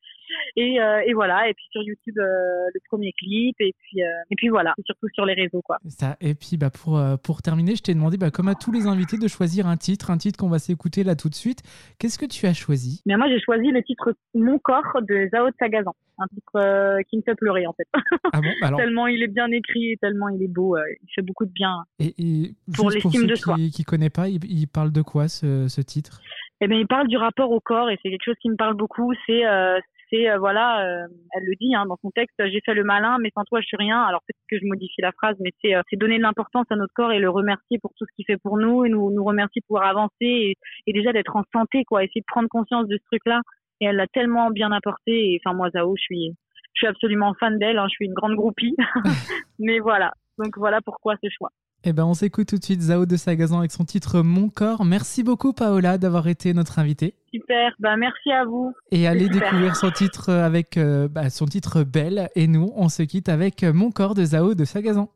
Et, 0.55 0.81
euh, 0.81 1.01
et, 1.05 1.13
voilà. 1.13 1.49
Et 1.49 1.53
puis 1.53 1.65
sur 1.71 1.81
YouTube, 1.81 2.17
euh, 2.19 2.67
le 2.73 2.79
premier 2.89 3.13
clip. 3.13 3.55
Et 3.59 3.73
puis, 3.79 3.99
et 4.01 4.35
puis 4.35 4.49
voilà. 4.49 4.73
Et 4.77 4.83
surtout 4.85 5.07
sur 5.13 5.25
les 5.25 5.33
réseaux, 5.33 5.61
quoi. 5.61 5.77
Ça. 5.87 6.17
Et 6.21 6.35
puis, 6.35 6.57
bah, 6.57 6.69
pour, 6.69 6.99
pour 7.23 7.41
terminer, 7.41 7.75
je 7.75 7.83
t'ai 7.83 7.93
demandé, 7.93 8.17
bah, 8.17 8.31
comme 8.31 8.47
à 8.47 8.55
tous 8.55 8.71
les 8.71 8.87
invités, 8.87 9.17
de 9.17 9.27
choisir 9.27 9.67
un 9.67 9.77
titre, 9.77 10.11
un 10.11 10.17
titre 10.17 10.37
qu'on 10.39 10.49
va 10.49 10.59
s'écouter 10.59 11.03
là 11.03 11.15
tout 11.15 11.29
de 11.29 11.35
suite. 11.35 11.61
Qu'est-ce 11.99 12.19
que 12.19 12.25
tu 12.25 12.45
as 12.45 12.53
choisi? 12.53 13.01
Bien, 13.05 13.17
moi, 13.17 13.27
j'ai 13.29 13.39
choisi 13.39 13.71
le 13.71 13.81
titre 13.83 14.13
Mon 14.33 14.59
corps 14.59 15.01
de 15.01 15.29
Zao 15.31 15.49
de 15.49 15.55
Sagazan. 15.59 15.93
Un 16.19 16.27
titre 16.27 17.01
qui 17.09 17.17
me 17.17 17.21
fait 17.21 17.35
pleurer, 17.35 17.67
en 17.67 17.73
fait. 17.73 17.87
Ah 18.33 18.41
bon? 18.41 18.49
Bah, 18.61 18.67
alors... 18.67 18.79
Tellement 18.87 19.07
il 19.07 19.23
est 19.23 19.27
bien 19.27 19.51
écrit 19.51 19.86
tellement 20.01 20.29
il 20.29 20.43
est 20.43 20.47
beau. 20.47 20.75
Euh, 20.75 20.83
il 21.01 21.09
fait 21.13 21.21
beaucoup 21.21 21.45
de 21.45 21.51
bien 21.51 21.83
et, 21.99 22.53
pour 22.75 22.89
l'estime 22.89 23.25
de 23.25 23.35
soi. 23.35 23.55
Qui, 23.55 23.71
qui 23.71 23.83
connaît 23.83 24.09
pas, 24.09 24.27
il, 24.27 24.67
parle 24.67 24.91
de 24.91 25.01
quoi 25.01 25.27
ce, 25.27 25.81
titre? 25.81 26.21
Eh 26.61 26.67
bien, 26.67 26.77
il 26.77 26.87
parle 26.87 27.07
du 27.07 27.17
rapport 27.17 27.51
au 27.51 27.59
corps 27.59 27.89
et 27.89 27.97
c'est 28.01 28.09
quelque 28.09 28.25
chose 28.25 28.37
qui 28.41 28.49
me 28.49 28.55
parle 28.55 28.75
beaucoup. 28.75 29.13
C'est 29.25 29.45
euh, 29.45 29.79
c'est 30.09 30.29
euh, 30.29 30.37
voilà, 30.37 31.05
elle 31.33 31.43
le 31.43 31.55
dit 31.59 31.75
hein, 31.75 31.85
dans 31.85 31.97
son 32.01 32.11
texte, 32.11 32.35
j'ai 32.39 32.61
fait 32.65 32.73
le 32.73 32.83
malin, 32.83 33.17
mais 33.21 33.29
sans 33.35 33.43
toi 33.43 33.61
je 33.61 33.67
suis 33.67 33.77
rien. 33.77 34.01
Alors 34.01 34.21
peut-être 34.21 34.43
que 34.49 34.57
je 34.59 34.65
modifie 34.67 35.01
la 35.01 35.11
phrase, 35.11 35.35
mais 35.39 35.51
c'est 35.61 35.73
c'est 35.89 35.97
donner 35.97 36.17
de 36.17 36.23
l'importance 36.23 36.65
à 36.69 36.75
notre 36.75 36.93
corps 36.93 37.11
et 37.11 37.19
le 37.19 37.29
remercier 37.29 37.77
pour 37.79 37.91
tout 37.97 38.05
ce 38.09 38.15
qu'il 38.15 38.25
fait 38.25 38.37
pour 38.37 38.57
nous, 38.57 38.85
et 38.85 38.89
nous 38.89 39.11
nous 39.11 39.23
remercier 39.23 39.61
pour 39.67 39.83
avancer 39.83 40.11
et, 40.21 40.55
et 40.87 40.93
déjà 40.93 41.13
d'être 41.13 41.35
en 41.35 41.43
santé, 41.53 41.83
quoi. 41.85 42.03
Essayer 42.03 42.21
de 42.21 42.31
prendre 42.31 42.49
conscience 42.49 42.87
de 42.87 42.97
ce 42.97 43.03
truc-là. 43.11 43.41
Et 43.79 43.85
elle 43.85 43.97
l'a 43.97 44.07
tellement 44.07 44.49
bien 44.49 44.71
apporté. 44.71 45.33
Et 45.33 45.39
enfin 45.43 45.55
moi 45.55 45.69
Zao, 45.69 45.95
je 45.95 46.01
suis 46.01 46.33
je 46.77 46.85
suis 46.85 46.87
absolument 46.87 47.33
fan 47.39 47.57
d'elle, 47.57 47.79
hein, 47.79 47.87
je 47.89 47.95
suis 47.95 48.05
une 48.05 48.13
grande 48.13 48.35
groupie. 48.35 48.75
Mais 49.59 49.79
voilà, 49.79 50.13
donc 50.37 50.57
voilà 50.57 50.79
pourquoi 50.81 51.15
ce 51.23 51.27
choix. 51.35 51.49
Eh 51.83 51.93
ben, 51.93 52.05
on 52.05 52.13
s'écoute 52.13 52.47
tout 52.47 52.57
de 52.57 52.63
suite 52.63 52.81
Zao 52.81 53.05
de 53.05 53.15
Sagazan 53.15 53.59
avec 53.59 53.71
son 53.71 53.85
titre 53.85 54.21
Mon 54.21 54.49
corps. 54.49 54.83
Merci 54.83 55.23
beaucoup 55.23 55.53
Paola 55.53 55.97
d'avoir 55.97 56.27
été 56.27 56.53
notre 56.53 56.79
invitée. 56.79 57.15
Super, 57.33 57.71
bah 57.79 57.95
merci 57.97 58.31
à 58.31 58.45
vous. 58.45 58.73
Et 58.91 59.07
allez 59.07 59.29
découvrir 59.29 59.75
son 59.75 59.91
titre 59.91 60.31
avec 60.31 60.77
euh, 60.77 61.07
bah, 61.07 61.29
son 61.29 61.45
titre 61.45 61.83
Belle. 61.83 62.29
Et 62.35 62.47
nous, 62.47 62.71
on 62.75 62.89
se 62.89 63.03
quitte 63.03 63.29
avec 63.29 63.63
Mon 63.63 63.91
corps 63.91 64.15
de 64.15 64.23
Zao 64.23 64.53
de 64.53 64.65
Sagazan. 64.65 65.09